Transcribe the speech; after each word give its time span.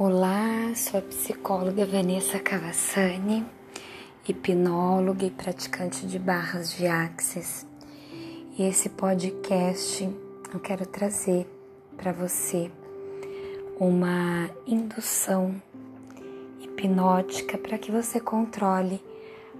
Olá, 0.00 0.72
sou 0.76 1.00
a 1.00 1.02
psicóloga 1.02 1.84
Vanessa 1.84 2.38
Cavassani, 2.38 3.44
hipnóloga 4.28 5.26
e 5.26 5.30
praticante 5.32 6.06
de 6.06 6.20
barras 6.20 6.70
de 6.70 6.86
axis. 6.86 7.66
E 8.56 8.62
esse 8.62 8.90
podcast 8.90 10.08
eu 10.54 10.60
quero 10.60 10.86
trazer 10.86 11.48
para 11.96 12.12
você 12.12 12.70
uma 13.80 14.48
indução 14.68 15.60
hipnótica 16.60 17.58
para 17.58 17.76
que 17.76 17.90
você 17.90 18.20
controle 18.20 19.02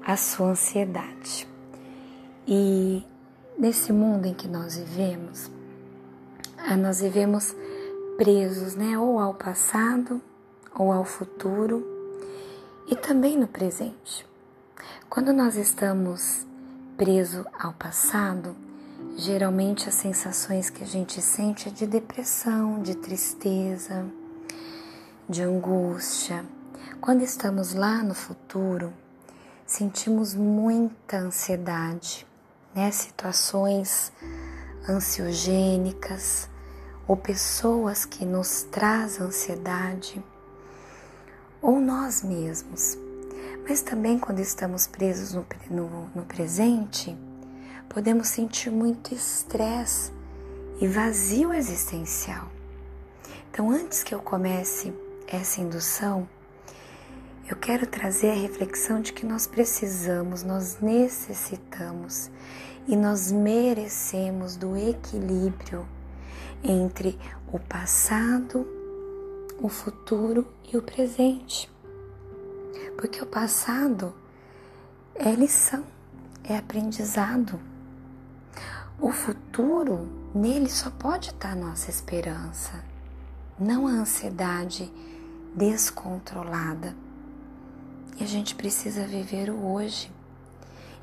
a 0.07 0.17
sua 0.17 0.51
ansiedade. 0.51 1.49
E 2.47 3.03
nesse 3.59 3.93
mundo 3.93 4.27
em 4.27 4.35
que 4.35 4.47
nós 4.47 4.77
vivemos, 4.79 5.51
ah, 6.57 6.77
nós 6.77 7.01
vivemos 7.01 7.57
presos, 8.19 8.75
né, 8.75 8.99
ou 8.99 9.21
ao 9.21 9.33
passado 9.33 10.21
ou 10.75 10.91
ao 10.91 11.05
futuro 11.05 11.87
e 12.89 12.97
também 12.97 13.39
no 13.39 13.47
presente. 13.47 14.27
Quando 15.09 15.33
nós 15.33 15.55
estamos 15.55 16.45
presos 16.97 17.47
ao 17.57 17.73
passado, 17.75 18.57
geralmente 19.17 19.89
as 19.89 19.95
sensações 19.95 20.69
que 20.69 20.83
a 20.83 20.87
gente 20.87 21.23
sente 21.23 21.69
é 21.69 21.71
de 21.71 21.87
depressão, 21.87 22.83
de 22.83 22.97
tristeza, 22.97 24.05
de 25.29 25.43
angústia. 25.45 26.45
Quando 27.01 27.23
estamos 27.23 27.73
lá 27.73 28.03
no 28.03 28.15
futuro, 28.15 28.93
sentimos 29.65 30.35
muita 30.35 31.19
ansiedade, 31.19 32.27
né? 32.75 32.91
Situações 32.91 34.13
ansiogênicas, 34.89 36.49
ou 37.09 37.17
pessoas 37.17 38.05
que 38.05 38.27
nos 38.27 38.65
trazem 38.65 39.27
ansiedade, 39.27 40.23
ou 41.63 41.81
nós 41.81 42.23
mesmos. 42.23 42.99
Mas 43.67 43.81
também 43.81 44.19
quando 44.19 44.41
estamos 44.41 44.87
presos 44.87 45.33
no, 45.33 45.47
no, 45.71 46.11
no 46.15 46.23
presente, 46.27 47.17
podemos 47.89 48.29
sentir 48.29 48.71
muito 48.71 49.15
estresse 49.15 50.13
e 50.81 50.87
vazio 50.87 51.55
existencial. 51.55 52.47
Então, 53.51 53.71
antes 53.71 54.03
que 54.03 54.15
eu 54.15 54.21
comece 54.21 54.93
essa 55.27 55.63
indução, 55.63 56.29
eu 57.49 57.57
quero 57.57 57.87
trazer 57.87 58.31
a 58.31 58.35
reflexão 58.35 59.01
de 59.01 59.15
que 59.15 59.25
nós 59.25 59.47
precisamos, 59.47 60.43
nós 60.43 60.79
necessitamos 60.81 62.31
e 62.87 62.95
nós 62.95 63.33
merecemos 63.33 64.57
do 64.57 64.77
equilíbrio 64.77 65.89
entre 66.63 67.19
o 67.53 67.59
passado, 67.59 68.67
o 69.61 69.69
futuro 69.69 70.47
e 70.73 70.77
o 70.77 70.83
presente. 70.83 71.71
Porque 72.97 73.23
o 73.23 73.27
passado 73.27 74.15
é 75.15 75.33
lição, 75.33 75.85
é 76.45 76.57
aprendizado. 76.57 77.61
O 79.01 79.13
futuro, 79.13 80.09
nele 80.35 80.69
só 80.69 80.91
pode 80.91 81.31
estar 81.31 81.53
a 81.53 81.57
nossa 81.57 81.91
esperança, 81.91 82.83
não 83.59 83.87
a 83.87 83.91
ansiedade 83.91 84.93
descontrolada. 85.55 86.95
E 88.19 88.25
a 88.25 88.27
gente 88.27 88.55
precisa 88.55 89.07
viver 89.07 89.51
o 89.51 89.73
hoje. 89.73 90.11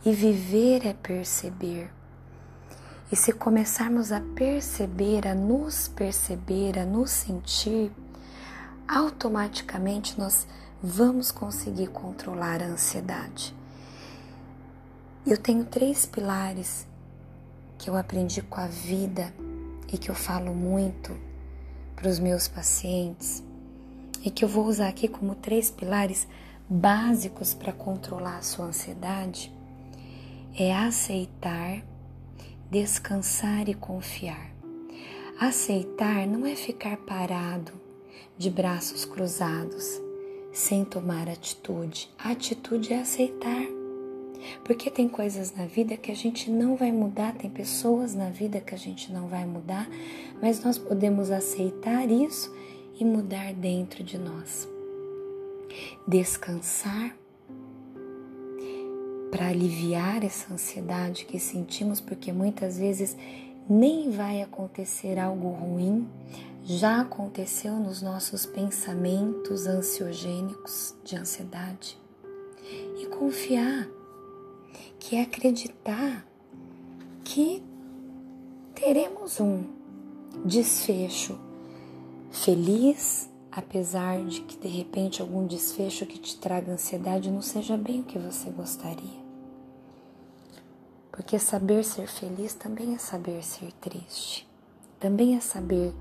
E 0.05 0.11
viver 0.11 0.85
é 0.85 0.93
perceber. 0.93 1.89
E 3.11 3.15
se 3.15 3.31
começarmos 3.31 4.11
a 4.11 4.19
perceber, 4.19 5.27
a 5.27 5.35
nos 5.35 5.87
perceber, 5.87 6.79
a 6.79 6.85
nos 6.85 7.11
sentir, 7.11 7.91
automaticamente 8.87 10.19
nós 10.19 10.47
vamos 10.81 11.31
conseguir 11.31 11.87
controlar 11.87 12.63
a 12.63 12.65
ansiedade. 12.65 13.55
Eu 15.25 15.37
tenho 15.37 15.65
três 15.65 16.05
pilares 16.05 16.87
que 17.77 17.89
eu 17.89 17.95
aprendi 17.95 18.41
com 18.41 18.59
a 18.59 18.67
vida 18.67 19.33
e 19.91 19.97
que 19.97 20.09
eu 20.09 20.15
falo 20.15 20.53
muito 20.53 21.15
para 21.95 22.09
os 22.09 22.19
meus 22.19 22.47
pacientes 22.47 23.43
e 24.23 24.31
que 24.31 24.43
eu 24.43 24.49
vou 24.49 24.65
usar 24.65 24.87
aqui 24.87 25.07
como 25.07 25.35
três 25.35 25.69
pilares 25.69 26.27
básicos 26.67 27.53
para 27.53 27.71
controlar 27.71 28.37
a 28.37 28.41
sua 28.41 28.65
ansiedade 28.65 29.51
é 30.57 30.75
aceitar 30.75 31.83
descansar 32.69 33.69
e 33.69 33.73
confiar. 33.73 34.51
Aceitar 35.39 36.25
não 36.25 36.45
é 36.45 36.55
ficar 36.55 36.97
parado, 36.97 37.73
de 38.37 38.49
braços 38.49 39.05
cruzados, 39.05 40.01
sem 40.51 40.83
tomar 40.83 41.29
atitude. 41.29 42.09
A 42.17 42.31
atitude 42.31 42.93
é 42.93 42.99
aceitar. 42.99 43.65
Porque 44.63 44.91
tem 44.91 45.07
coisas 45.09 45.53
na 45.55 45.65
vida 45.65 45.97
que 45.97 46.11
a 46.11 46.15
gente 46.15 46.49
não 46.51 46.75
vai 46.75 46.91
mudar, 46.91 47.33
tem 47.33 47.49
pessoas 47.49 48.13
na 48.13 48.29
vida 48.29 48.59
que 48.59 48.75
a 48.75 48.77
gente 48.77 49.11
não 49.11 49.27
vai 49.27 49.45
mudar, 49.45 49.87
mas 50.41 50.63
nós 50.63 50.77
podemos 50.77 51.31
aceitar 51.31 52.09
isso 52.09 52.53
e 52.99 53.03
mudar 53.03 53.53
dentro 53.53 54.03
de 54.03 54.17
nós. 54.17 54.67
Descansar 56.07 57.15
para 59.35 59.49
aliviar 59.49 60.23
essa 60.23 60.53
ansiedade 60.53 61.25
que 61.25 61.37
sentimos, 61.41 61.99
porque 61.99 62.31
muitas 62.31 62.77
vezes 62.77 63.17
nem 63.69 64.09
vai 64.09 64.41
acontecer 64.41 65.19
algo 65.19 65.49
ruim, 65.49 66.07
já 66.63 67.01
aconteceu 67.01 67.73
nos 67.73 68.01
nossos 68.01 68.45
pensamentos 68.45 69.67
ansiogênicos 69.67 70.95
de 71.03 71.17
ansiedade. 71.17 71.97
E 72.97 73.07
confiar, 73.07 73.89
que 74.97 75.17
é 75.17 75.23
acreditar 75.23 76.25
que 77.25 77.61
teremos 78.73 79.41
um 79.41 79.65
desfecho 80.45 81.37
feliz, 82.31 83.29
apesar 83.51 84.23
de 84.23 84.39
que 84.39 84.57
de 84.57 84.69
repente 84.69 85.21
algum 85.21 85.45
desfecho 85.45 86.05
que 86.05 86.19
te 86.19 86.37
traga 86.37 86.71
ansiedade 86.71 87.29
não 87.29 87.41
seja 87.41 87.75
bem 87.75 87.99
o 87.99 88.03
que 88.05 88.17
você 88.17 88.49
gostaria. 88.49 89.24
Porque 91.15 91.39
saber 91.39 91.85
ser 91.85 92.07
feliz 92.07 92.53
também 92.53 92.93
é 92.93 92.97
saber 92.97 93.41
ser 93.41 93.71
triste, 93.79 94.45
também 94.99 95.37
é 95.37 95.39
saber 95.39 95.93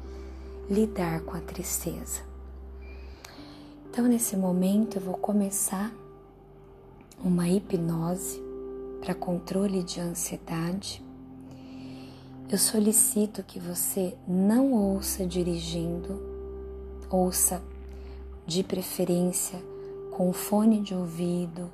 lidar 0.68 1.20
com 1.20 1.36
a 1.36 1.40
tristeza. 1.40 2.22
Então, 3.88 4.08
nesse 4.08 4.36
momento, 4.36 4.96
eu 4.96 5.02
vou 5.02 5.14
começar 5.14 5.92
uma 7.22 7.48
hipnose 7.48 8.42
para 9.00 9.14
controle 9.14 9.84
de 9.84 10.00
ansiedade. 10.00 11.00
Eu 12.50 12.58
solicito 12.58 13.44
que 13.44 13.60
você 13.60 14.16
não 14.26 14.72
ouça 14.72 15.24
dirigindo, 15.24 16.20
ouça 17.08 17.62
de 18.44 18.64
preferência 18.64 19.62
com 20.10 20.32
fone 20.32 20.80
de 20.80 20.92
ouvido, 20.92 21.70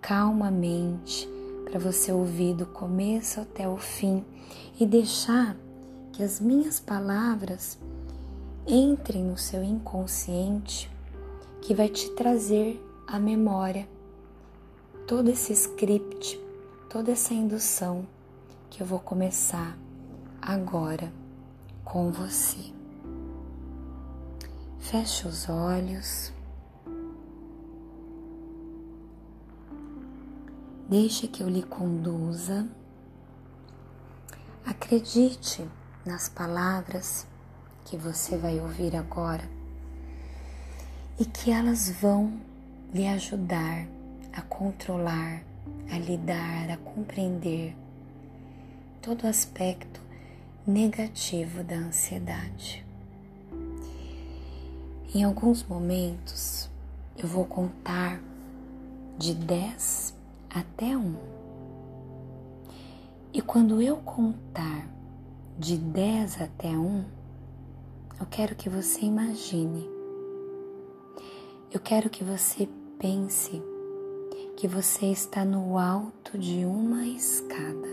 calmamente 0.00 1.28
para 1.70 1.78
você 1.78 2.10
ouvir 2.10 2.54
do 2.54 2.66
começo 2.66 3.40
até 3.40 3.68
o 3.68 3.76
fim 3.76 4.24
e 4.78 4.84
deixar 4.84 5.56
que 6.12 6.22
as 6.22 6.40
minhas 6.40 6.80
palavras 6.80 7.78
entrem 8.66 9.24
no 9.24 9.38
seu 9.38 9.62
inconsciente, 9.62 10.90
que 11.62 11.72
vai 11.72 11.88
te 11.88 12.10
trazer 12.10 12.84
à 13.06 13.18
memória 13.18 13.88
todo 15.06 15.30
esse 15.30 15.52
script, 15.52 16.40
toda 16.88 17.12
essa 17.12 17.32
indução 17.32 18.04
que 18.68 18.82
eu 18.82 18.86
vou 18.86 18.98
começar 18.98 19.78
agora 20.42 21.12
com 21.84 22.10
você. 22.10 22.72
Feche 24.78 25.28
os 25.28 25.48
olhos. 25.48 26.32
Deixe 30.90 31.28
que 31.28 31.40
eu 31.40 31.48
lhe 31.48 31.62
conduza. 31.62 32.66
Acredite 34.66 35.64
nas 36.04 36.28
palavras 36.28 37.28
que 37.84 37.96
você 37.96 38.36
vai 38.36 38.58
ouvir 38.58 38.96
agora 38.96 39.48
e 41.16 41.24
que 41.24 41.52
elas 41.52 41.88
vão 41.90 42.40
lhe 42.92 43.06
ajudar 43.06 43.86
a 44.32 44.42
controlar, 44.42 45.44
a 45.92 45.96
lidar, 45.96 46.68
a 46.72 46.76
compreender 46.78 47.76
todo 49.00 49.28
aspecto 49.28 50.00
negativo 50.66 51.62
da 51.62 51.76
ansiedade. 51.76 52.84
Em 55.14 55.22
alguns 55.22 55.62
momentos 55.62 56.68
eu 57.16 57.28
vou 57.28 57.44
contar 57.44 58.20
de 59.16 59.34
10 59.34 60.18
até 60.50 60.96
um. 60.96 61.16
E 63.32 63.40
quando 63.40 63.80
eu 63.80 63.96
contar 63.98 64.88
de 65.58 65.76
10 65.76 66.42
até 66.42 66.70
um, 66.70 67.04
eu 68.18 68.26
quero 68.26 68.54
que 68.54 68.68
você 68.68 69.02
imagine 69.02 70.00
eu 71.72 71.78
quero 71.78 72.10
que 72.10 72.24
você 72.24 72.68
pense 72.98 73.62
que 74.56 74.66
você 74.66 75.06
está 75.06 75.44
no 75.44 75.78
alto 75.78 76.36
de 76.36 76.64
uma 76.64 77.06
escada. 77.06 77.88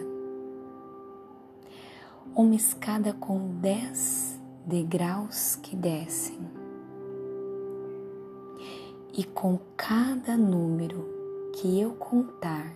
Uma 2.35 2.55
escada 2.55 3.13
com 3.13 3.59
dez 3.59 4.39
degraus 4.65 5.57
que 5.57 5.75
descem. 5.75 6.39
E 9.13 9.23
com 9.23 9.59
cada 9.75 10.35
número 10.35 11.07
que 11.59 11.79
eu 11.79 11.95
contar, 11.95 12.71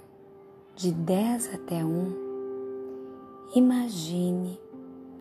de 0.75 0.91
dez 0.91 1.53
até 1.53 1.85
um, 1.85 2.11
imagine 3.53 4.59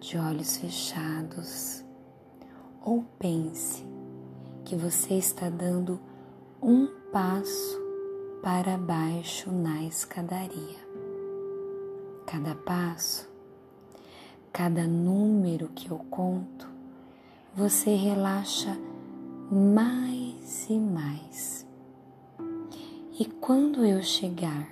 de 0.00 0.16
olhos 0.16 0.56
fechados 0.56 1.84
ou 2.82 3.04
pense 3.18 3.84
que 4.64 4.74
você 4.74 5.12
está 5.12 5.50
dando 5.50 6.00
um 6.62 6.86
passo 7.12 7.78
para 8.42 8.78
baixo 8.78 9.52
na 9.52 9.84
escadaria. 9.84 10.78
Cada 12.26 12.54
passo, 12.54 13.28
cada 14.50 14.86
número 14.86 15.68
que 15.68 15.90
eu 15.90 15.98
conto, 16.10 16.66
você 17.54 17.94
relaxa 17.94 18.74
mais 19.50 20.66
e 20.70 20.78
mais. 20.78 21.59
E 23.20 23.26
quando 23.26 23.84
eu 23.84 24.02
chegar 24.02 24.66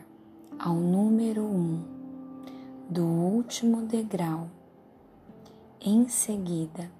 ao 0.58 0.74
número 0.74 1.42
um 1.42 1.84
do 2.88 3.04
último 3.04 3.82
degrau, 3.82 4.48
em 5.78 6.08
seguida, 6.08 6.90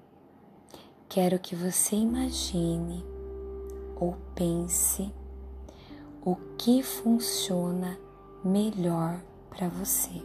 quero 1.09 1.39
que 1.39 1.57
você 1.57 1.97
imagine 1.97 3.03
ou 3.99 4.15
pense 4.35 5.11
o 6.23 6.37
que 6.59 6.83
funciona 6.83 7.99
melhor 8.45 9.19
para 9.49 9.69
você. 9.69 10.23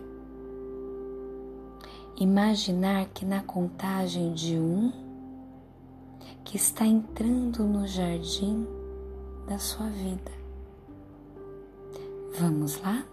Imaginar 2.19 3.05
que 3.13 3.23
na 3.23 3.41
contagem 3.41 4.33
de 4.33 4.59
um, 4.59 4.91
que 6.43 6.57
está 6.57 6.85
entrando 6.85 7.63
no 7.63 7.87
jardim 7.87 8.67
da 9.47 9.57
sua 9.57 9.87
vida. 9.87 10.42
Vamos 12.39 12.81
lá? 12.81 13.05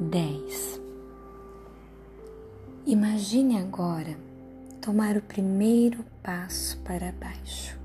Dez. 0.00 0.80
Imagine 2.84 3.58
agora 3.58 4.18
tomar 4.80 5.16
o 5.16 5.22
primeiro 5.22 6.04
passo 6.20 6.76
para 6.78 7.12
baixo, 7.12 7.78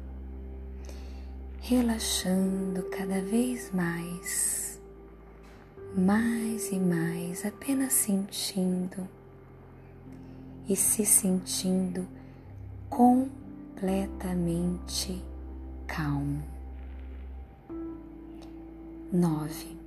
relaxando 1.62 2.82
cada 2.90 3.22
vez 3.22 3.72
mais, 3.72 4.82
mais 5.96 6.72
e 6.72 6.80
mais, 6.80 7.46
apenas 7.46 7.94
sentindo 7.94 9.08
e 10.68 10.76
se 10.76 11.06
sentindo 11.06 12.08
completamente 12.90 15.24
calmo. 15.86 16.55
Nove. 19.14 19.78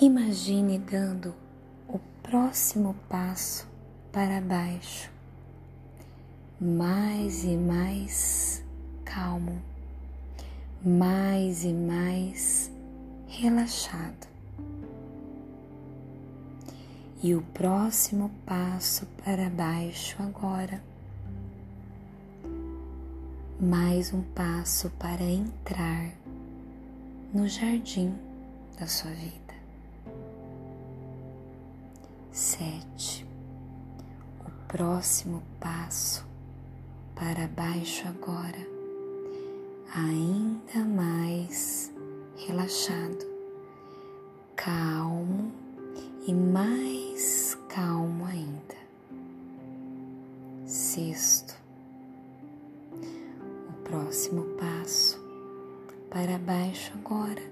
Imagine 0.00 0.78
dando 0.78 1.32
o 1.88 2.00
próximo 2.22 2.96
passo 3.08 3.68
para 4.10 4.40
baixo, 4.40 5.10
mais 6.60 7.44
e 7.44 7.56
mais 7.56 8.64
calmo, 9.04 9.62
mais 10.84 11.64
e 11.64 11.72
mais 11.72 12.70
relaxado. 13.28 14.26
E 17.22 17.32
o 17.34 17.42
próximo 17.42 18.30
passo 18.44 19.06
para 19.24 19.48
baixo 19.48 20.20
agora. 20.20 20.82
Mais 23.60 24.12
um 24.12 24.20
passo 24.20 24.90
para 24.98 25.22
entrar 25.22 26.23
no 27.34 27.48
jardim 27.48 28.14
da 28.78 28.86
sua 28.86 29.10
vida. 29.10 29.54
Sete 32.30 33.26
próximo 34.68 35.42
passo 35.58 36.24
para 37.16 37.48
baixo 37.48 38.06
agora, 38.06 38.64
ainda 39.96 40.84
mais 40.84 41.92
relaxado, 42.36 43.26
calmo 44.54 45.52
e 46.28 46.32
mais 46.32 47.58
calmo 47.68 48.26
ainda. 48.26 48.76
Sexto, 50.66 51.56
o 53.68 53.72
próximo 53.82 54.44
passo 54.56 55.23
para 56.14 56.38
baixo 56.38 56.92
agora, 56.94 57.42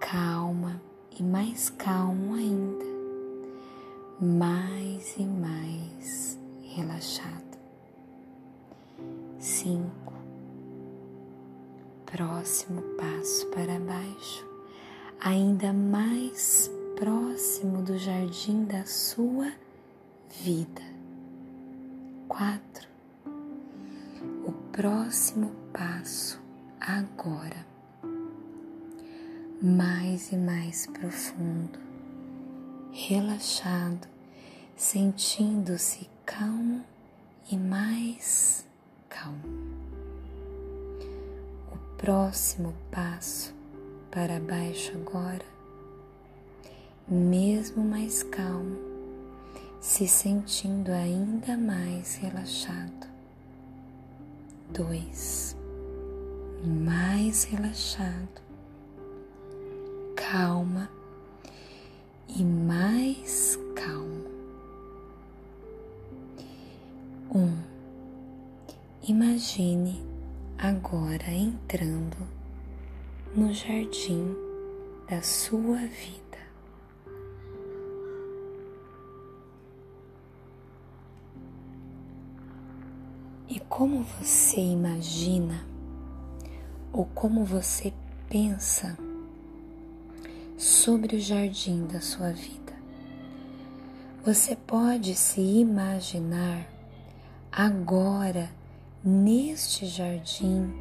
calma 0.00 0.80
e 1.10 1.22
mais 1.22 1.68
calmo 1.68 2.34
ainda 2.34 2.86
mais 4.18 5.14
e 5.18 5.24
mais 5.24 6.38
relaxado. 6.62 7.58
Cinco. 9.38 10.14
Próximo 12.06 12.80
passo 12.96 13.46
para 13.48 13.78
baixo, 13.78 14.48
ainda 15.20 15.74
mais 15.74 16.70
próximo 16.98 17.82
do 17.82 17.98
jardim 17.98 18.64
da 18.64 18.86
sua 18.86 19.52
vida. 20.30 20.82
Quatro. 22.26 22.88
O 24.46 24.52
próximo 24.72 25.52
passo 25.74 26.45
agora, 26.80 27.66
mais 29.62 30.32
e 30.32 30.36
mais 30.36 30.86
profundo 30.86 31.78
relaxado, 32.92 34.08
sentindo-se 34.74 36.08
calmo 36.24 36.82
e 37.50 37.56
mais 37.56 38.64
calmo. 39.08 39.42
O 41.72 41.96
próximo 41.98 42.74
passo 42.90 43.54
para 44.10 44.40
baixo 44.40 44.92
agora, 44.94 45.44
mesmo 47.06 47.84
mais 47.84 48.22
calmo, 48.22 48.78
se 49.80 50.08
sentindo 50.08 50.90
ainda 50.90 51.56
mais 51.56 52.16
relaxado. 52.16 53.06
Dois, 56.56 56.66
mais 56.66 57.44
relaxado, 57.44 58.42
calma 60.14 60.90
e 62.28 62.42
mais 62.42 63.58
calmo. 63.74 64.24
Um, 67.34 67.56
imagine 69.02 70.02
agora 70.58 71.30
entrando 71.30 72.16
no 73.34 73.52
jardim 73.52 74.34
da 75.08 75.22
sua 75.22 75.78
vida. 75.78 76.26
E 83.48 83.60
como 83.60 84.02
você 84.02 84.60
imagina 84.60 85.75
ou 86.96 87.04
como 87.14 87.44
você 87.44 87.92
pensa 88.26 88.96
sobre 90.56 91.16
o 91.16 91.20
jardim 91.20 91.86
da 91.86 92.00
sua 92.00 92.30
vida. 92.30 92.72
Você 94.24 94.56
pode 94.56 95.14
se 95.14 95.42
imaginar 95.42 96.66
agora 97.52 98.50
neste 99.04 99.84
jardim, 99.84 100.74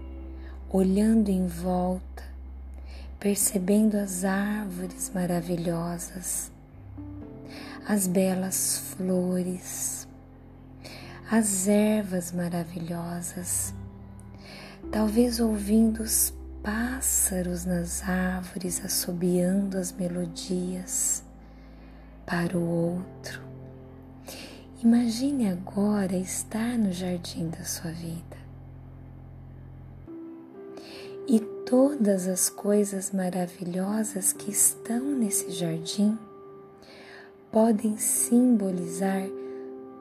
olhando 0.69 1.29
em 1.29 1.45
volta, 1.47 2.23
percebendo 3.19 3.97
as 3.97 4.23
árvores 4.23 5.11
maravilhosas, 5.13 6.49
as 7.85 8.07
belas 8.07 8.95
flores, 8.95 10.07
as 11.29 11.67
ervas 11.67 12.31
maravilhosas, 12.31 13.73
talvez 14.91 15.39
ouvindo 15.39 16.03
os 16.03 16.33
pássaros 16.63 17.65
nas 17.65 18.01
árvores 18.07 18.83
assobiando 18.83 19.77
as 19.77 19.91
melodias 19.91 21.23
para 22.25 22.57
o 22.57 22.67
outro. 22.67 23.41
Imagine 24.83 25.49
agora 25.49 26.15
estar 26.15 26.77
no 26.77 26.91
jardim 26.91 27.49
da 27.49 27.63
sua 27.63 27.91
vida. 27.91 28.37
E 31.27 31.39
todas 31.65 32.27
as 32.27 32.49
coisas 32.49 33.11
maravilhosas 33.11 34.33
que 34.33 34.51
estão 34.51 35.03
nesse 35.05 35.51
jardim 35.51 36.17
podem 37.51 37.97
simbolizar 37.97 39.27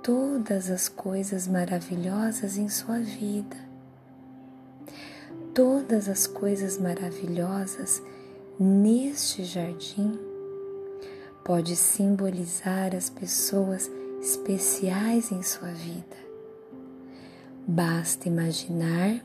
todas 0.02 0.70
as 0.70 0.88
coisas 0.88 1.46
maravilhosas 1.48 2.58
em 2.58 2.68
sua 2.68 2.98
vida. 2.98 3.56
Todas 5.54 6.08
as 6.08 6.26
coisas 6.26 6.78
maravilhosas 6.78 8.02
neste 8.58 9.44
jardim 9.44 10.18
pode 11.44 11.76
simbolizar 11.76 12.92
as 12.92 13.08
pessoas 13.08 13.88
especiais 14.20 15.30
em 15.30 15.44
sua 15.44 15.68
vida. 15.68 16.16
Basta 17.68 18.28
imaginar 18.28 19.24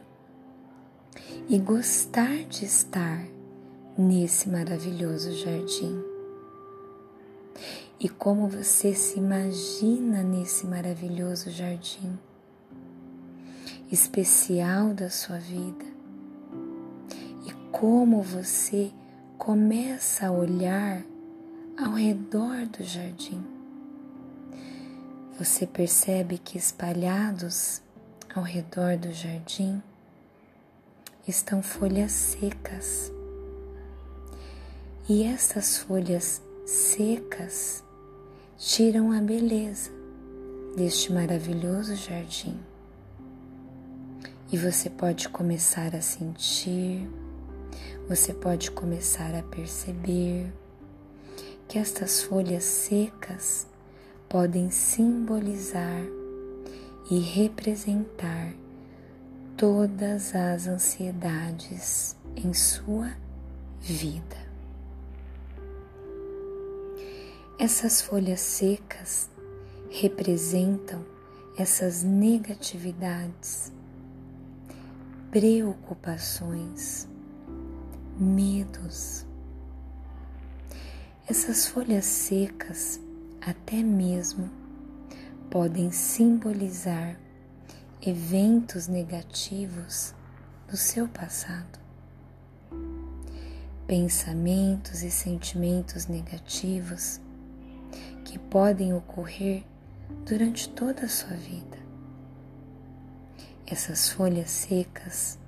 e 1.49 1.57
gostar 1.57 2.43
de 2.43 2.63
estar 2.63 3.25
nesse 3.97 4.49
maravilhoso 4.49 5.31
jardim. 5.31 5.99
E 7.99 8.07
como 8.07 8.47
você 8.47 8.93
se 8.93 9.17
imagina 9.17 10.21
nesse 10.21 10.67
maravilhoso 10.67 11.49
jardim 11.49 12.19
especial 13.91 14.93
da 14.93 15.09
sua 15.09 15.39
vida 15.39 15.98
como 17.71 18.21
você 18.21 18.91
começa 19.37 20.27
a 20.27 20.31
olhar 20.31 21.03
ao 21.77 21.93
redor 21.93 22.65
do 22.67 22.83
jardim 22.83 23.59
você 25.39 25.65
percebe 25.65 26.37
que 26.37 26.57
espalhados 26.57 27.81
ao 28.35 28.43
redor 28.43 28.97
do 28.97 29.13
jardim 29.13 29.81
estão 31.25 31.63
folhas 31.63 32.11
secas. 32.11 33.09
E 35.07 35.23
essas 35.23 35.77
folhas 35.77 36.41
secas 36.65 37.81
tiram 38.57 39.13
a 39.13 39.21
beleza 39.21 39.89
deste 40.75 41.13
maravilhoso 41.13 41.95
jardim. 41.95 42.59
E 44.51 44.57
você 44.57 44.89
pode 44.89 45.29
começar 45.29 45.95
a 45.95 46.01
sentir, 46.01 47.09
você 48.09 48.33
pode 48.33 48.71
começar 48.71 49.35
a 49.35 49.43
perceber 49.43 50.51
que 51.67 51.77
estas 51.77 52.23
folhas 52.23 52.63
secas 52.63 53.67
podem 54.27 54.71
simbolizar 54.71 56.01
e 57.11 57.19
representar 57.19 58.51
todas 59.55 60.33
as 60.33 60.65
ansiedades 60.65 62.15
em 62.35 62.51
sua 62.51 63.15
vida. 63.79 64.37
Essas 67.59 68.01
folhas 68.01 68.39
secas 68.39 69.29
representam 69.91 71.05
essas 71.55 72.01
negatividades, 72.01 73.71
preocupações, 75.29 77.08
medos. 78.19 79.25
Essas 81.25 81.67
folhas 81.67 82.05
secas 82.05 82.99
até 83.39 83.81
mesmo 83.81 84.49
podem 85.49 85.89
simbolizar 85.91 87.17
eventos 88.01 88.87
negativos 88.87 90.13
do 90.67 90.75
seu 90.75 91.07
passado. 91.07 91.79
Pensamentos 93.87 95.01
e 95.01 95.09
sentimentos 95.09 96.07
negativos 96.07 97.21
que 98.25 98.37
podem 98.37 98.93
ocorrer 98.93 99.63
durante 100.25 100.67
toda 100.69 101.05
a 101.05 101.09
sua 101.09 101.35
vida. 101.35 101.77
Essas 103.65 104.09
folhas 104.09 104.49
secas 104.49 105.39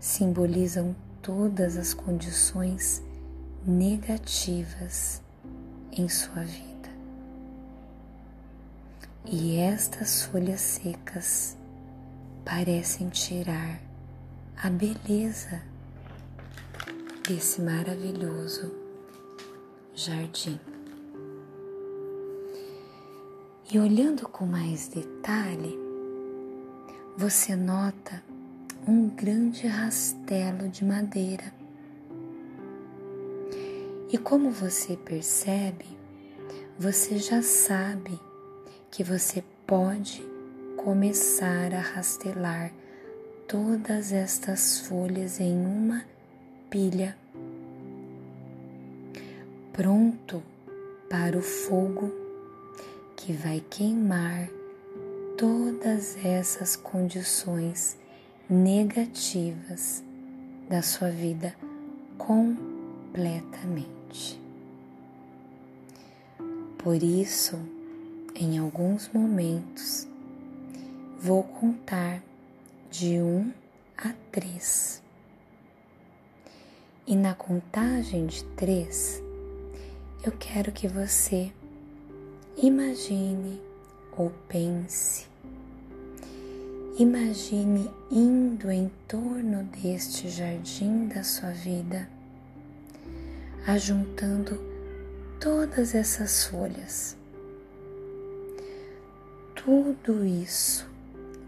simbolizam 0.00 0.94
todas 1.26 1.76
as 1.76 1.92
condições 1.92 3.02
negativas 3.66 5.20
em 5.90 6.08
sua 6.08 6.44
vida. 6.44 6.88
E 9.24 9.56
estas 9.56 10.22
folhas 10.22 10.60
secas 10.60 11.56
parecem 12.44 13.08
tirar 13.08 13.80
a 14.56 14.70
beleza 14.70 15.60
desse 17.28 17.60
maravilhoso 17.60 18.72
jardim. 19.96 20.60
E 23.68 23.80
olhando 23.80 24.28
com 24.28 24.46
mais 24.46 24.86
detalhe, 24.86 25.76
você 27.18 27.56
nota 27.56 28.22
um 28.86 29.08
grande 29.08 29.66
rastelo 29.66 30.68
de 30.68 30.84
madeira. 30.84 31.52
E 34.12 34.18
como 34.18 34.50
você 34.50 34.96
percebe, 34.96 35.86
você 36.78 37.18
já 37.18 37.42
sabe 37.42 38.18
que 38.90 39.02
você 39.02 39.42
pode 39.66 40.22
começar 40.76 41.74
a 41.74 41.80
rastelar 41.80 42.72
todas 43.48 44.12
estas 44.12 44.80
folhas 44.80 45.40
em 45.40 45.56
uma 45.56 46.04
pilha, 46.70 47.16
pronto 49.72 50.42
para 51.08 51.36
o 51.36 51.42
fogo 51.42 52.12
que 53.16 53.32
vai 53.32 53.62
queimar 53.70 54.48
todas 55.36 56.16
essas 56.24 56.76
condições 56.76 57.96
negativas 58.48 60.04
da 60.68 60.80
sua 60.80 61.10
vida 61.10 61.52
completamente. 62.16 64.40
Por 66.78 67.02
isso, 67.02 67.58
em 68.34 68.58
alguns 68.58 69.10
momentos, 69.12 70.06
vou 71.18 71.42
contar 71.42 72.22
de 72.90 73.20
um 73.20 73.52
a 73.98 74.14
três. 74.30 75.02
E 77.04 77.16
na 77.16 77.34
contagem 77.34 78.26
de 78.26 78.44
três, 78.44 79.20
eu 80.22 80.30
quero 80.32 80.70
que 80.70 80.86
você 80.86 81.52
imagine 82.56 83.60
ou 84.16 84.30
pense, 84.48 85.26
imagine 86.98 87.90
indo 88.10 88.70
em 88.70 88.90
torno 89.06 89.64
deste 89.64 90.28
jardim 90.28 91.08
da 91.08 91.22
sua 91.22 91.50
vida, 91.50 92.08
ajuntando 93.66 94.60
todas 95.40 95.94
essas 95.94 96.44
folhas 96.44 97.16
tudo 99.66 100.24
isso 100.24 100.88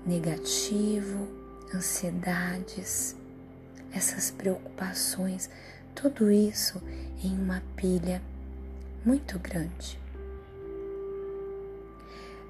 negativo, 0.04 1.28
ansiedades, 1.72 3.14
essas 3.92 4.32
preocupações, 4.32 5.48
tudo 5.94 6.28
isso 6.28 6.82
em 7.22 7.32
uma 7.38 7.62
pilha 7.76 8.20
muito 9.04 9.38
grande. 9.38 10.00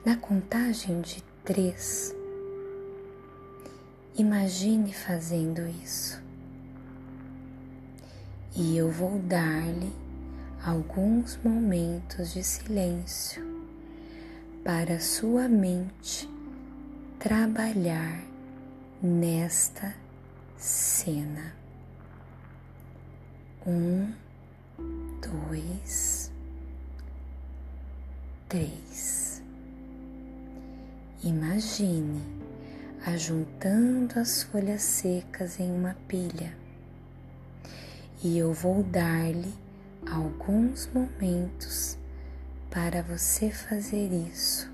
Na 0.07 0.17
contagem 0.17 1.03
de 1.03 1.23
três, 1.45 2.15
imagine 4.19 4.93
fazendo 4.93 5.67
isso. 5.85 6.21
E 8.57 8.77
eu 8.77 8.91
vou 8.91 9.21
dar-lhe 9.21 9.93
alguns 10.65 11.39
momentos 11.45 12.33
de 12.33 12.43
silêncio 12.43 13.47
para 14.65 14.99
sua 14.99 15.49
mente 15.49 16.29
trabalhar 17.21 18.21
nesta 19.01 19.95
cena. 20.57 21.55
Um, 23.65 24.13
dois, 25.23 26.33
três. 28.49 29.41
Imagine 31.23 32.48
ajuntando 33.07 34.19
as 34.19 34.43
folhas 34.43 34.83
secas 34.83 35.61
em 35.61 35.71
uma 35.71 35.95
pilha 36.07 36.53
e 38.23 38.37
eu 38.37 38.53
vou 38.53 38.83
dar-lhe 38.83 39.55
alguns 40.11 40.91
momentos 40.93 41.97
para 42.71 43.03
você 43.03 43.51
fazer 43.51 44.13
isso 44.13 44.71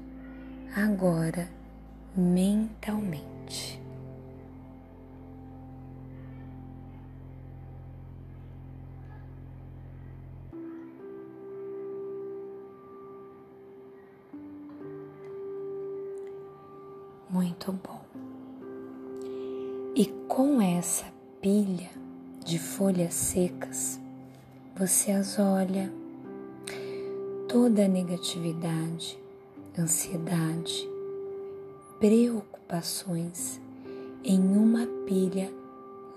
agora 0.75 1.49
mentalmente. 2.17 3.81
Muito 17.29 17.73
bom. 17.73 17.94
E 19.97 20.07
com 20.27 20.61
essa 20.61 21.07
pilha 21.41 21.89
de 22.45 22.59
folhas 22.59 23.15
secas, 23.15 24.01
você 24.77 25.13
as 25.13 25.39
olha, 25.39 25.89
toda 27.49 27.85
a 27.85 27.89
negatividade, 27.89 29.17
ansiedade, 29.79 30.89
preocupações 32.01 33.61
em 34.25 34.41
uma 34.41 34.85
pilha 35.07 35.49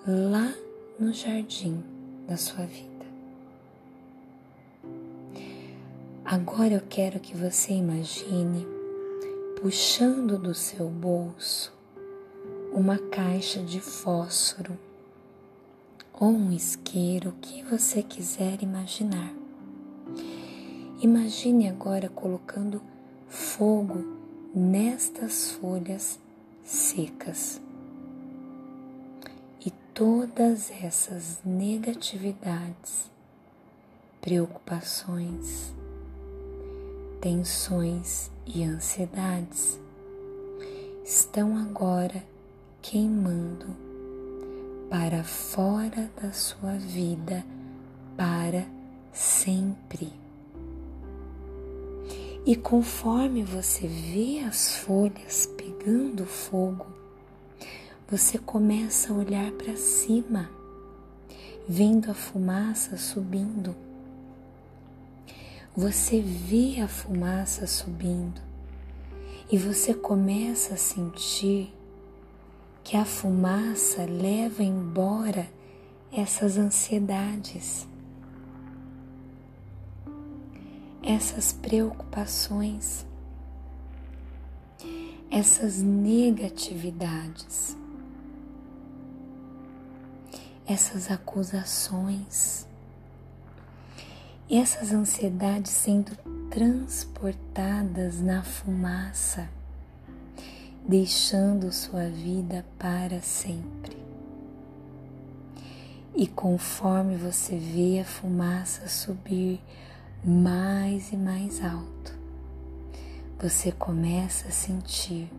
lá 0.08 0.52
no 1.00 1.14
jardim 1.14 1.84
da 2.28 2.36
sua 2.36 2.66
vida. 2.66 3.06
Agora 6.26 6.74
eu 6.74 6.82
quero 6.90 7.20
que 7.20 7.38
você 7.38 7.74
imagine 7.74 8.66
puxando 9.62 10.36
do 10.40 10.56
seu 10.56 10.90
bolso 10.90 11.77
uma 12.78 13.00
caixa 13.00 13.60
de 13.64 13.82
fósforo 13.82 14.78
ou 16.14 16.30
um 16.30 16.52
isqueiro, 16.52 17.32
o 17.32 17.34
que 17.42 17.64
você 17.64 18.04
quiser 18.04 18.62
imaginar. 18.62 19.34
Imagine 21.02 21.70
agora 21.70 22.08
colocando 22.08 22.80
fogo 23.28 24.06
nestas 24.54 25.54
folhas 25.54 26.20
secas. 26.64 27.60
E 29.66 29.72
todas 29.92 30.70
essas 30.70 31.40
negatividades, 31.44 33.10
preocupações, 34.22 35.74
tensões 37.20 38.30
e 38.46 38.64
ansiedades 38.64 39.80
estão 41.04 41.58
agora 41.58 42.37
queimando 42.90 43.68
para 44.90 45.22
fora 45.22 46.10
da 46.22 46.32
sua 46.32 46.74
vida 46.78 47.46
para 48.16 48.66
sempre. 49.12 50.14
E 52.46 52.56
conforme 52.56 53.44
você 53.44 53.86
vê 53.86 54.40
as 54.40 54.78
folhas 54.78 55.46
pegando 55.58 56.26
fogo, 56.26 56.88
você 58.10 58.38
começa 58.38 59.12
a 59.12 59.18
olhar 59.18 59.52
para 59.52 59.76
cima, 59.76 60.50
vendo 61.68 62.10
a 62.10 62.14
fumaça 62.14 62.96
subindo 62.96 63.76
você 65.78 66.20
vê 66.20 66.82
a 66.82 66.88
fumaça 66.88 67.68
subindo 67.68 68.42
e 69.52 69.60
você 69.60 69.94
começa 69.94 70.74
a 70.74 70.78
sentir 70.78 71.72
que 72.88 72.96
a 72.96 73.04
fumaça 73.04 74.06
leva 74.06 74.64
embora 74.64 75.46
essas 76.10 76.58
ansiedades, 76.58 77.86
essas 81.04 81.52
preocupações, 81.52 83.06
essas 85.30 85.82
negatividades, 85.82 87.76
essas 90.66 91.12
acusações 91.12 92.66
essas 94.50 94.94
ansiedades 94.94 95.72
sendo 95.72 96.16
transportadas 96.50 98.22
na 98.22 98.42
fumaça, 98.42 99.50
deixando 100.88 101.72
sua 101.72 102.08
vida 102.08 102.66
para 102.80 103.20
sempre. 103.22 103.98
E 106.16 106.26
conforme 106.26 107.18
você 107.18 107.58
vê 107.58 108.00
a 108.00 108.06
fumaça 108.06 108.88
subir 108.88 109.60
mais 110.24 111.12
e 111.12 111.18
mais 111.18 111.64
alto, 111.64 112.18
você 113.38 113.72
começa 113.72 114.48
a 114.48 114.52
sentir 114.52 115.30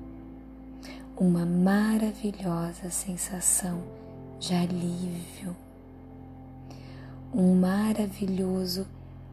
uma 1.16 1.44
maravilhosa 1.44 2.90
sensação 2.90 3.82
de 4.38 4.54
alívio, 4.54 5.56
um 7.34 7.58
maravilhoso 7.58 8.86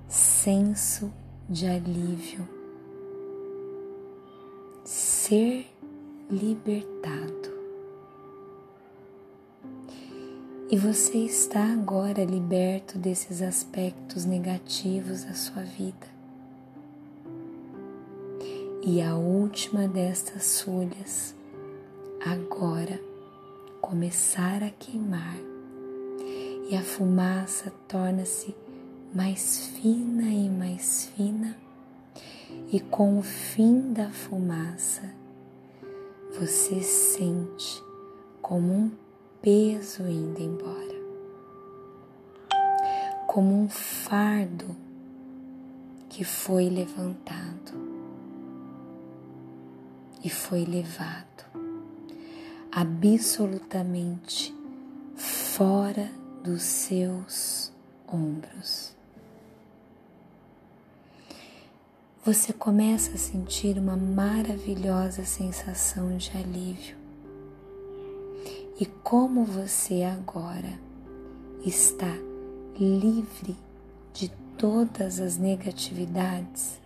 senso 0.08 1.12
de 1.47 1.67
alívio, 1.67 2.47
ser 4.84 5.75
libertado. 6.30 7.54
E 10.70 10.78
você 10.78 11.20
está 11.20 11.64
agora 11.72 12.24
liberto 12.24 12.98
desses 12.98 13.42
aspectos 13.42 14.26
negativos 14.26 15.24
da 15.24 15.34
sua 15.34 15.62
vida. 15.64 16.08
E 18.84 19.02
a 19.02 19.16
última 19.16 19.88
destas 19.88 20.62
folhas 20.62 21.36
agora 22.26 23.00
começar 23.82 24.64
a 24.64 24.70
queimar 24.70 25.38
e 26.70 26.76
a 26.76 26.82
fumaça 26.82 27.72
torna-se 27.88 28.56
mais 29.14 29.68
fina 29.68 30.24
e 30.24 30.50
mais 30.50 31.10
fina, 31.16 31.56
e 32.72 32.82
com 32.82 33.18
o 33.18 33.22
fim 33.22 33.94
da 33.94 34.10
fumaça, 34.10 35.14
você 36.39 36.82
sente 36.82 37.82
como 38.41 38.74
um 38.74 38.91
peso 39.41 40.04
indo 40.04 40.41
embora, 40.41 40.95
como 43.26 43.54
um 43.62 43.69
fardo 43.69 44.76
que 46.10 46.24
foi 46.24 46.69
levantado 46.69 47.74
e 50.24 50.30
foi 50.30 50.65
levado 50.65 51.45
absolutamente 52.71 54.54
fora 55.15 56.12
dos 56.43 56.63
seus 56.63 57.71
ombros. 58.08 58.94
Você 62.26 62.52
começa 62.52 63.12
a 63.14 63.18
sentir 63.20 63.78
uma 63.78 63.96
maravilhosa 63.96 65.24
sensação 65.24 66.18
de 66.18 66.36
alívio. 66.36 66.96
E 68.80 68.86
como 69.04 69.46
você 69.46 70.02
agora 70.02 70.80
está 71.64 72.12
livre 72.80 73.56
de 74.12 74.30
todas 74.58 75.20
as 75.20 75.38
negatividades, 75.38 76.80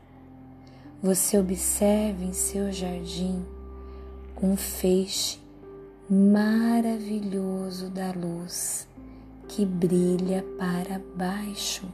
você 1.01 1.39
observa 1.39 2.21
em 2.21 2.33
seu 2.33 2.69
jardim 2.69 3.41
um 4.43 4.57
feixe 4.57 5.39
maravilhoso 6.09 7.89
da 7.89 8.11
luz 8.11 8.85
que 9.47 9.65
brilha 9.65 10.43
para 10.57 11.01
baixo 11.15 11.87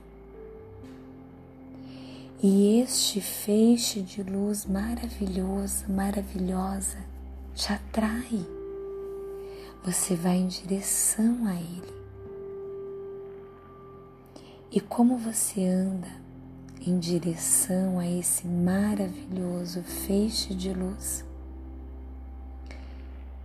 e 2.42 2.82
este 2.82 3.22
feixe 3.22 4.02
de 4.02 4.22
luz 4.22 4.66
maravilhosa, 4.66 5.88
maravilhosa, 5.88 6.98
te 7.54 7.72
atrai. 7.72 8.46
Você 9.84 10.16
vai 10.16 10.38
em 10.38 10.48
direção 10.48 11.46
a 11.48 11.56
ele. 11.56 11.96
E 14.72 14.82
como 14.82 15.18
você 15.18 15.66
anda 15.66 16.12
em 16.86 17.00
direção 17.00 17.98
a 18.00 18.08
esse 18.08 18.46
maravilhoso 18.46 19.82
feixe 19.82 20.54
de 20.54 20.74
luz, 20.74 21.24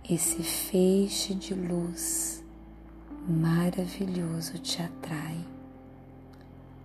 esse 0.09 0.43
feixe 0.43 1.33
de 1.33 1.53
luz 1.53 2.43
maravilhoso 3.27 4.57
te 4.59 4.81
atrai 4.81 5.37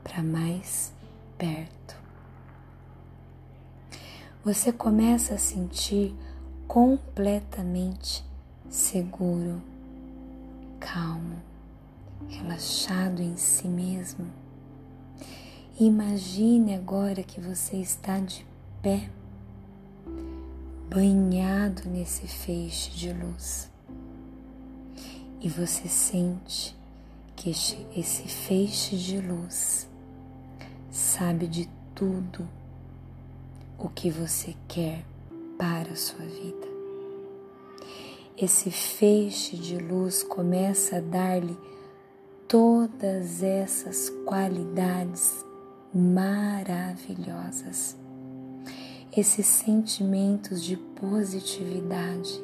para 0.05 0.23
mais 0.23 0.93
perto 1.39 2.07
você 4.47 4.71
começa 4.71 5.35
a 5.35 5.39
sentir 5.39 6.15
completamente 6.69 8.25
seguro, 8.71 9.61
calmo, 10.79 11.43
relaxado 12.29 13.21
em 13.21 13.37
si 13.37 13.67
mesmo. 13.67 14.25
Imagine 15.81 16.77
agora 16.77 17.25
que 17.25 17.41
você 17.41 17.79
está 17.79 18.21
de 18.21 18.47
pé, 18.81 19.11
banhado 20.89 21.89
nesse 21.89 22.29
feixe 22.29 22.93
de 22.93 23.13
luz. 23.13 23.69
E 25.41 25.49
você 25.49 25.89
sente 25.89 26.73
que 27.35 27.51
esse 27.51 28.29
feixe 28.29 28.97
de 28.97 29.21
luz 29.21 29.89
sabe 30.97 31.47
de 31.47 31.69
tudo 31.95 32.49
o 33.79 33.89
que 33.91 34.11
você 34.11 34.57
quer 34.67 35.05
para 35.59 35.93
a 35.93 35.97
sua 35.97 36.25
vida. 36.25 36.67
Esse 38.35 38.71
feixe 38.71 39.59
de 39.59 39.77
luz 39.77 40.23
começa 40.23 40.97
a 40.97 41.01
dar-lhe 41.01 41.55
todas 42.49 43.43
essas 43.43 44.09
qualidades 44.25 45.45
maravilhosas, 45.95 47.95
esses 49.15 49.47
sentimentos 49.47 50.65
de 50.65 50.79
positividade, 50.79 52.43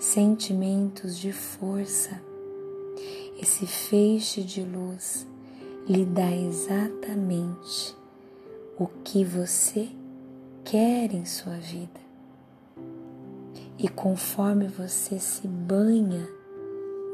sentimentos 0.00 1.16
de 1.16 1.32
força. 1.32 2.20
Esse 3.40 3.66
feixe 3.66 4.42
de 4.42 4.64
luz 4.64 5.28
lhe 5.86 6.04
dá 6.04 6.30
exatamente 6.30 7.94
o 8.78 8.86
que 8.86 9.24
você 9.24 9.88
quer 10.64 11.12
em 11.12 11.26
sua 11.26 11.56
vida. 11.56 12.00
E 13.78 13.88
conforme 13.88 14.66
você 14.66 15.18
se 15.18 15.46
banha 15.46 16.26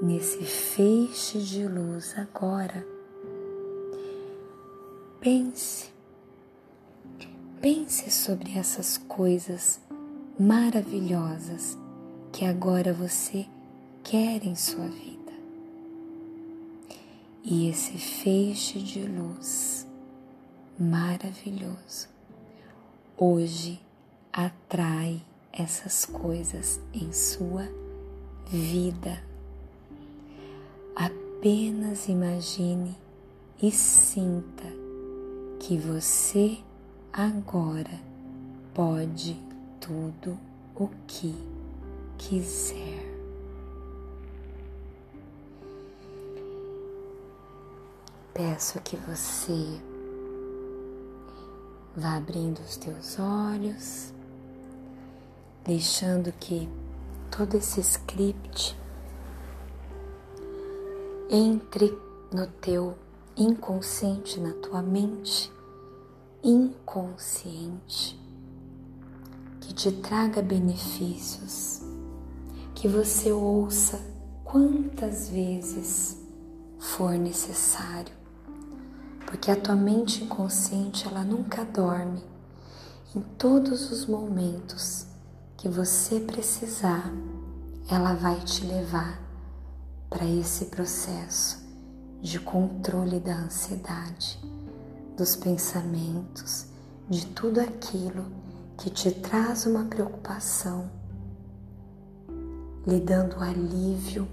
nesse 0.00 0.44
feixe 0.44 1.38
de 1.38 1.66
luz 1.66 2.14
agora, 2.16 2.86
pense, 5.20 5.90
pense 7.60 8.10
sobre 8.10 8.56
essas 8.56 8.98
coisas 8.98 9.80
maravilhosas 10.38 11.76
que 12.32 12.44
agora 12.44 12.92
você 12.92 13.46
quer 14.04 14.46
em 14.46 14.54
sua 14.54 14.86
vida. 14.86 15.19
E 17.42 17.68
esse 17.68 17.96
feixe 17.96 18.78
de 18.80 19.02
luz 19.06 19.86
maravilhoso 20.78 22.08
hoje 23.16 23.80
atrai 24.32 25.22
essas 25.52 26.04
coisas 26.04 26.80
em 26.92 27.12
sua 27.12 27.66
vida. 28.46 29.22
Apenas 30.94 32.08
imagine 32.08 32.96
e 33.62 33.70
sinta 33.70 34.64
que 35.58 35.76
você 35.76 36.58
agora 37.12 38.00
pode 38.74 39.36
tudo 39.80 40.38
o 40.74 40.88
que 41.06 41.34
quiser. 42.18 42.99
Peço 48.42 48.80
que 48.80 48.96
você 48.96 49.82
vá 51.94 52.16
abrindo 52.16 52.58
os 52.60 52.78
teus 52.78 53.18
olhos 53.18 54.14
deixando 55.62 56.32
que 56.40 56.66
todo 57.30 57.54
esse 57.58 57.80
script 57.80 58.74
entre 61.28 61.94
no 62.32 62.46
teu 62.46 62.96
inconsciente, 63.36 64.40
na 64.40 64.54
tua 64.54 64.80
mente 64.80 65.52
inconsciente, 66.42 68.18
que 69.60 69.74
te 69.74 69.92
traga 69.92 70.40
benefícios, 70.40 71.82
que 72.74 72.88
você 72.88 73.30
ouça 73.32 74.00
quantas 74.44 75.28
vezes 75.28 76.18
for 76.78 77.12
necessário, 77.12 78.18
porque 79.30 79.48
a 79.48 79.56
tua 79.56 79.76
mente 79.76 80.24
inconsciente 80.24 81.06
ela 81.06 81.22
nunca 81.22 81.64
dorme. 81.64 82.20
Em 83.14 83.20
todos 83.38 83.92
os 83.92 84.04
momentos 84.04 85.06
que 85.56 85.68
você 85.68 86.18
precisar, 86.18 87.12
ela 87.88 88.12
vai 88.14 88.40
te 88.40 88.66
levar 88.66 89.20
para 90.08 90.24
esse 90.24 90.64
processo 90.66 91.64
de 92.20 92.40
controle 92.40 93.20
da 93.20 93.36
ansiedade, 93.36 94.40
dos 95.16 95.36
pensamentos, 95.36 96.66
de 97.08 97.24
tudo 97.26 97.60
aquilo 97.60 98.26
que 98.76 98.90
te 98.90 99.12
traz 99.12 99.64
uma 99.64 99.84
preocupação, 99.84 100.90
lhe 102.84 102.98
dando 102.98 103.40
alívio, 103.40 104.26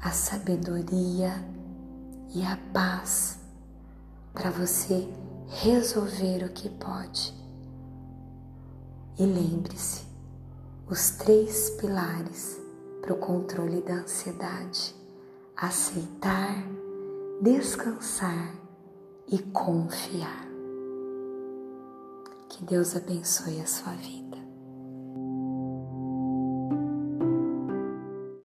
a 0.00 0.12
sabedoria 0.12 1.44
e 2.32 2.44
a 2.44 2.56
paz 2.72 3.42
para 4.34 4.50
você 4.50 5.08
resolver 5.62 6.44
o 6.44 6.50
que 6.50 6.68
pode 6.68 7.44
e 9.16 9.24
lembre-se, 9.24 10.04
os 10.90 11.10
três 11.10 11.70
pilares 11.80 12.60
para 13.00 13.14
o 13.14 13.18
controle 13.18 13.80
da 13.80 13.94
ansiedade: 13.94 14.92
aceitar, 15.56 16.56
descansar 17.40 18.56
e 19.28 19.38
confiar. 19.38 20.48
Que 22.48 22.64
Deus 22.64 22.96
abençoe 22.96 23.60
a 23.60 23.66
sua 23.66 23.92
vida. 23.92 24.23